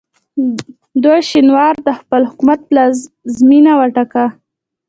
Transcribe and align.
دوی 1.03 1.19
شینوار 1.29 1.75
د 1.87 1.89
خپل 1.99 2.21
حکومت 2.29 2.59
پلازمینه 2.69 3.71
وټاکه. 3.75 4.25